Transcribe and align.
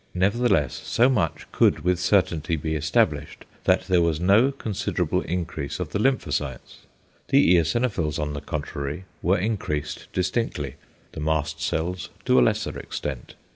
Nevertheless 0.15 0.73
so 0.83 1.09
much 1.11 1.45
could 1.51 1.81
with 1.81 1.99
certainty 1.99 2.55
be 2.55 2.73
established 2.73 3.45
that 3.65 3.81
there 3.83 4.01
was 4.01 4.19
no 4.19 4.51
considerable 4.51 5.21
increase 5.21 5.79
of 5.79 5.91
the 5.91 5.99
lymphocytes. 5.99 6.77
The 7.27 7.53
eosinophils 7.57 8.17
on 8.17 8.33
the 8.33 8.41
contrary 8.41 9.05
were 9.21 9.37
increased 9.37 10.07
distinctly, 10.11 10.77
the 11.11 11.19
mast 11.19 11.61
cells 11.61 12.09
to 12.25 12.39
a 12.39 12.41
lesser 12.41 12.79
extent. 12.79 13.35